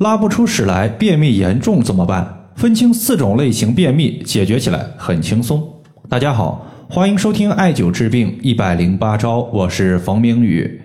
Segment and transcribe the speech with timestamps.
[0.00, 2.26] 拉不出屎来，便秘严重怎么办？
[2.54, 5.62] 分清四种类型便秘，解决起来很轻松。
[6.08, 10.80] 大家好，欢迎收听艾灸治病一百零八招，我是冯明宇。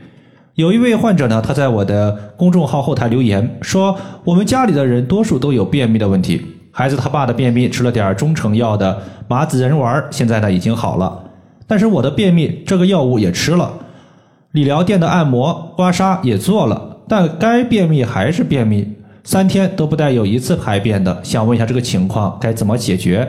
[0.55, 6.41] 有一位患者呢，他在我的公众号后台留言说，我们家里的人多数都有便秘的问题，
[6.71, 11.23] 孩子他爸的便秘吃了点中成药的麻子仁丸，现在呢已经好了，
[11.65, 13.75] 但是我的便秘这个药物也吃了，
[14.51, 18.94] 理疗店的按摩、刮痧也做了，但该便秘还是便秘。
[19.25, 23.27] 三天都不带有一次排便的，想问一下这个情况该怎么解决？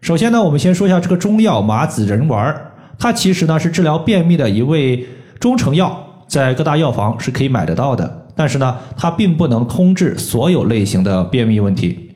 [0.00, 2.56] 首先呢，我们先说一下这个中药麻子仁丸，
[2.98, 5.06] 它其实呢是治疗便秘的一味
[5.38, 5.94] 中成药，
[6.26, 8.26] 在各大药房是可以买得到的。
[8.34, 12.10] 但是呢，它并不能通治所有类型的便秘问题。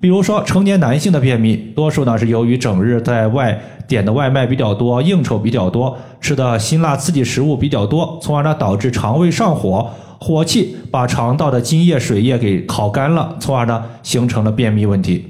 [0.00, 9.90] 比如说成年男性的便秘，多数呢是由于整日在外点的外卖比较多，应酬比较多，吃的辛辣刺激食物比较多，从而呢导致肠胃上火。
[10.20, 15.24] 火气把肠道的津液、水液给烤干了，从而呢形成了便秘问题。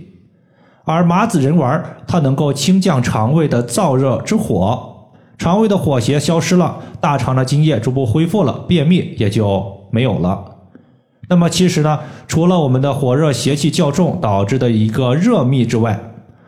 [0.85, 10.45] 而麻子仁丸它能够清降肠胃的燥热之火，肠胃的火邪消失了，大肠的津液逐步恢复了，便秘也就没有了。
[11.29, 11.99] 那么其实呢，
[12.29, 15.99] 除了我们的火热邪气较重导致的一个热秘之外，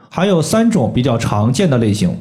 [0.08, 2.16] 还有三种比较常见的类型，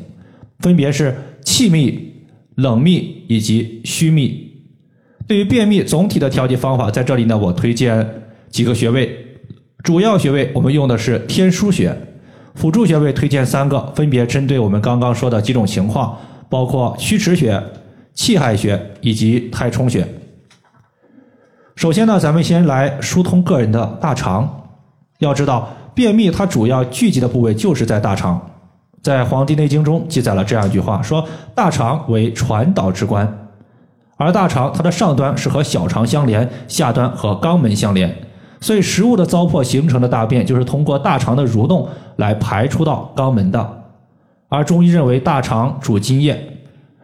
[0.59, 4.46] 分别是气秘、冷秘以及虚秘。
[5.27, 8.09] 对于便秘总体的调节方法，在这里呢，我推荐
[8.49, 9.25] 几个穴位。
[9.83, 11.95] 主要穴位我们用的是天枢穴，
[12.55, 16.17] 辅助穴位推荐三个，分别针对我们刚刚说的几种情况，
[16.49, 17.61] 包括曲池穴、
[18.13, 20.07] 气海穴以及太冲穴。
[21.75, 24.69] 首先呢，咱们先来疏通个人的大肠。
[25.19, 28.39] 要知道，便秘它主要聚集的部位就是在大肠。
[29.03, 33.46] 在《黄帝内经》中记载了这样一句话，说大肠为传导之官。
[34.17, 38.13] 而大肠它的上端是和小肠相连，下端和肛门相连，
[38.59, 43.83] 所以食物的糟粕形成的大便就是通过大肠的蠕动来排出到肛门的。
[44.49, 46.41] 而中医认为大肠主津液，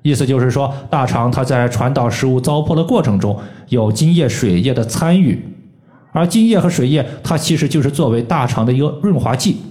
[0.02, 3.38] 意思就是说大肠它在传导食物糟粕的过程中
[3.68, 5.40] 有津液、水液的参与，
[6.12, 9.62] 而津液和水液它其实就是作为大肠的一个润滑剂。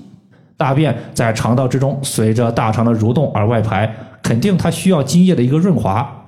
[0.56, 3.92] 大便在肠道之中随着大肠的蠕动而外排，
[4.22, 6.21] 肯定它需要津液的一个润滑。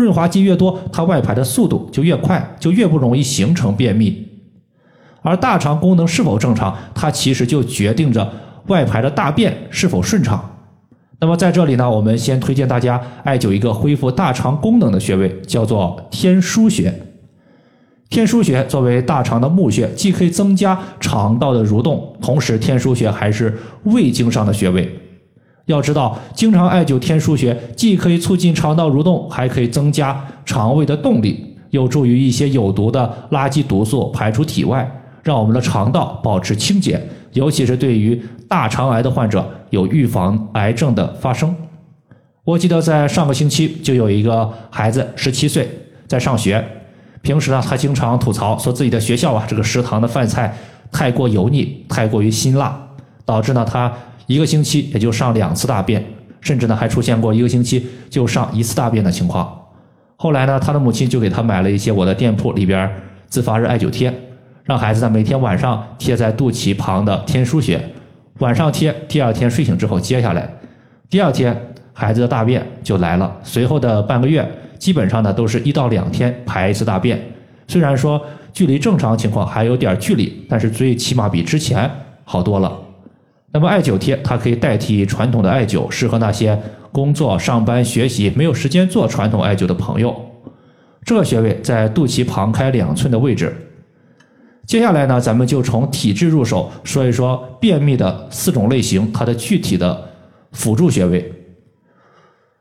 [0.00, 4.26] 润滑剂越多，它外排的速度就越快，就越不容易形成便秘。
[5.22, 8.32] 而大肠功能是否正常，它其实就决定着
[8.68, 10.42] 外排的大便是否顺畅。
[11.20, 16.90] 那么在这里呢，我们先推荐大家艾灸一个恢复大肠功能的穴位，叫做天枢穴。
[18.08, 24.90] 天枢穴作为大肠的募穴，既可以增加肠道的蠕动，同时天枢穴还是胃经上的穴位。
[25.70, 34.90] 要知道，经常艾灸天枢穴，既可以促进肠道蠕动，还可以增加肠胃的动力，有助于一些有毒的垃圾毒素排出体外，
[35.22, 37.00] 让我们的肠道保持清洁。
[37.32, 41.54] 尤其是对于大肠癌的患者，有预防癌症的发生。
[42.42, 45.68] 我记得在上个星期，就有一个孩子，十七岁，
[46.08, 46.64] 在上学，
[47.22, 50.52] 平时呢，他经常吐槽说自己的学校啊，这个食堂的饭菜
[50.90, 52.76] 太过油腻，太过于辛辣，
[53.24, 53.92] 导致呢他。
[54.30, 56.00] 一个星期也就上两次大便，
[56.40, 59.52] 甚至呢还出现过一个星期就上一次大便的情况。
[60.14, 62.88] 后来呢，他的母亲就给他买了一些我的店铺里边
[63.26, 64.14] 自发热艾灸贴，
[64.62, 67.84] 让孩子呢每天晚上贴在肚脐旁的天枢穴，
[68.38, 70.48] 晚上贴，第二天睡醒之后揭下来，
[71.08, 73.36] 第二天孩子的大便就来了。
[73.42, 74.48] 随后的半个月，
[74.78, 77.20] 基本上呢都是一到两天排一次大便。
[77.66, 81.90] 虽然说距离正常情况还有点距离，但是最起码比之前
[82.22, 82.72] 好多了。
[83.52, 86.56] 那么艾灸贴它可以代替传统的艾灸，适合那些
[86.92, 90.14] 工作、上班、学习没有时间做传统艾灸的朋友。
[91.04, 93.54] 这个穴位在肚脐旁开两寸的位置。
[94.66, 100.08] 接下来呢，咱们就从体质入手，说一说便秘的四种类型，它的具体的
[100.52, 101.32] 辅助穴位。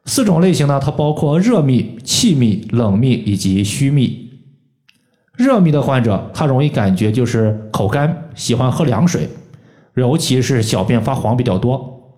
[0.06, 4.28] 四种类型呢，它包括热秘、气秘、冷秘以及虚秘。
[5.38, 9.30] 热秘的患者，他容易感觉就是口干，喜欢喝凉水。
[9.99, 12.17] 尤其是小便发黄比较多，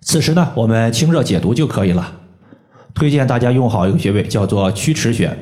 [0.00, 2.12] 此时呢，我们清热解毒就可以了。
[2.94, 5.36] 推荐大家用好一个穴位，叫做曲池穴。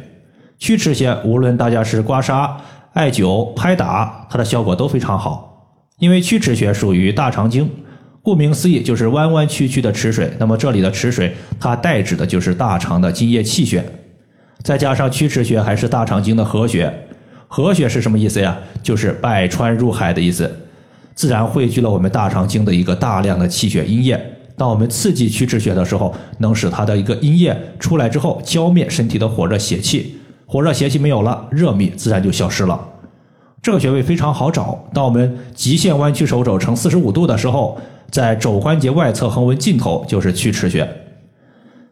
[0.58, 2.56] 曲池穴无论大家是刮痧、
[2.92, 5.78] 艾灸、拍打，它的效果都非常好。
[5.98, 7.70] 因为曲池穴属于大肠经，
[8.22, 10.32] 顾名思义就是弯弯曲曲的池水。
[10.38, 13.84] 那么这里的池水，它代指的就是大肠的津液气血。
[14.62, 16.92] 再加上曲池穴还是大肠经的合穴，
[17.46, 18.58] 合穴是什么意思呀？
[18.82, 20.63] 就是百川入海的意思。
[21.14, 24.20] 自然汇聚了我们大肠经的一个大量的气血阴液。
[24.56, 30.16] 当我们刺激曲池穴的时候，能使它的一个阴液出来之后，浇灭身体的火热邪气。
[30.46, 32.88] 火热邪气没有了，热秘自然就消失了。
[33.62, 34.84] 这个穴位非常好找。
[34.92, 37.80] 当我们极限弯曲手肘呈四十五度的时候，
[38.10, 40.88] 在肘关节外侧横纹尽头就是曲池穴。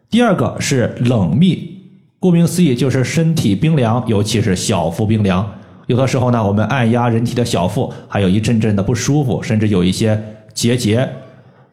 [0.09, 1.81] 第二个是冷秘，
[2.19, 5.51] 顾名思义就是身体冰凉，尤其是小腹冰凉。
[5.87, 10.21] 有的时候呢，我们按压人体的小腹，还有一阵阵的不舒服，甚至有一些
[10.53, 11.07] 结节。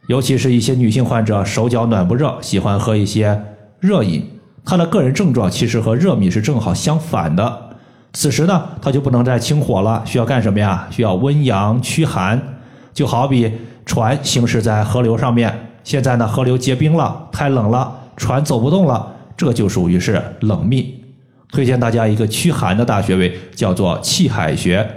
[0.09, 3.41] 尤其是一些女性患者手脚暖不热，喜欢喝一些
[3.79, 4.29] 热饮，
[4.65, 7.71] 她的个人症状其实和热秘是正好相反的。
[8.13, 10.89] 此时呢，她就不能再清火了，需要干什么呀？
[10.91, 12.41] 需要温阳驱寒。
[12.93, 13.53] 就好比
[13.87, 21.00] 船行驶在河流上面，现在呢河流结冰了，太冷了，船走不动了，这就属于是冷秘。
[21.53, 24.89] 推荐大家一个驱寒的大穴位，叫做气海穴。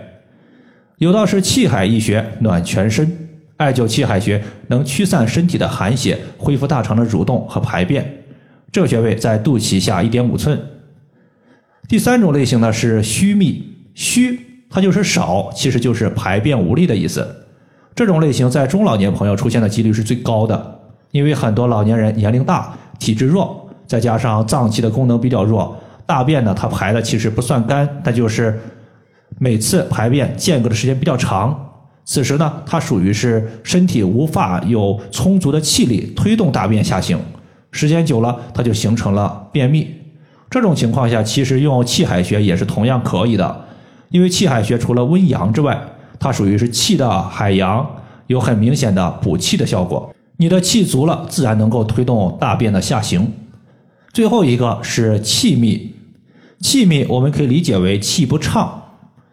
[0.97, 3.11] 有道是气海一穴，暖全身。
[3.57, 8.23] 艾灸气海穴能驱散身体的寒邪，恢复大肠的蠕动和排便。
[8.71, 10.59] 这个穴位在肚脐下一点五寸。
[11.87, 13.63] 第三种类型呢是虚秘，
[13.93, 14.39] 虚
[14.69, 17.27] 它就是少，其实就是排便无力的意思。
[17.93, 20.79] 这种类型在中老年朋友出现的几率是最高的，
[21.11, 25.77] 因为很多老年人年龄大，体质弱，再加上脏器的功能比较弱，
[26.13, 28.59] 大便呢它排的其实不算干，但就是
[29.39, 31.59] 每次排便间隔的时间比较长。
[32.05, 37.17] 此时呢，它属于是身体无法有充足的气力推动大便下行，
[37.71, 39.87] 时间久了，它就形成了便秘。
[40.51, 43.65] 这种情况下，其实用气海穴也是同样可以的，
[44.11, 45.81] 因为气海穴除了温阳之外，
[46.19, 47.83] 它属于是气的海洋，
[48.27, 50.13] 有很明显的补气的效果。
[50.37, 53.31] 你的气足了，自然能够推动大便的下行。
[54.13, 55.91] 最后一个是气密，
[56.63, 58.81] 气密我们可以理解为气不畅。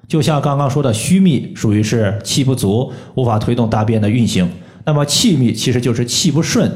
[0.08, 4.50] 就像刚刚说的虚密，属于是气不足，无法推动大便的运行。
[4.84, 6.68] 那么气密其实就是气不顺，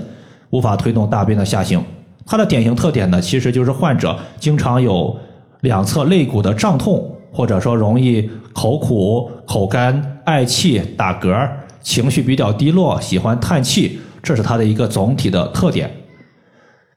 [0.50, 1.82] 无法推动大便的下行。
[2.24, 5.18] 它的典型特点呢，其实就是患者经常有
[5.62, 11.50] 两侧肋骨的胀痛，或者说容易口苦、口干、嗳气、打嗝，
[11.82, 15.90] 情绪比较低落，喜欢叹气，这是它的一个总体的特点。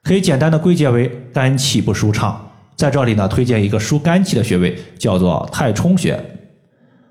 [0.04, 2.47] 可以简单的归结为肝气不舒畅。
[2.78, 6.16] 在这里呢，推荐一个疏肝气的穴位，叫做太冲穴。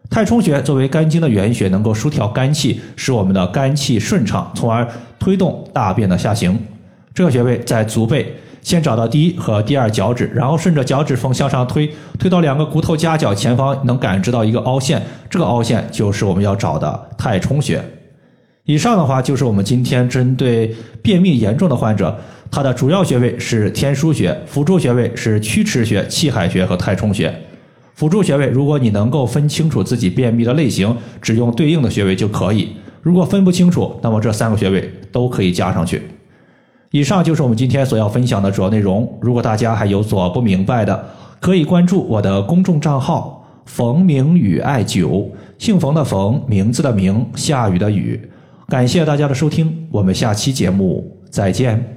[0.10, 4.88] 太冲穴作为肝经的原穴，能够疏调肝气，使我们的肝气顺畅，从而
[5.20, 6.58] 推动大便的下行。
[7.14, 17.84] 这个穴位在足背，先找到第一和第二脚趾，然后顺着脚趾缝向上推，推到两个骨头夹角前方，能感知到一个凹陷，这个凹陷就是我们要找的太冲穴。
[18.68, 22.16] 以上的话就是我们今天针对便秘严重的患者。
[22.52, 27.34] 它的主要穴位是天枢穴，辅助穴位是曲池穴、气海穴和太冲穴。
[27.94, 32.68] 辅助穴位，如果你能够分清楚自己便秘的类型，只用对应的穴位就可以；
[33.02, 36.02] 如果分不清楚，那么这三个穴位都可以加上去。
[36.92, 39.18] 以上就是我们今天所要分享的主要内容。
[39.22, 41.06] 如果大家还有所不明白的，
[41.40, 45.26] 可以关注我的公众账号“冯明宇艾灸”，
[45.58, 48.30] 姓冯的冯，名字的名，下雨的雨。
[48.68, 51.97] 感谢大家的收听，我们下期节目再见。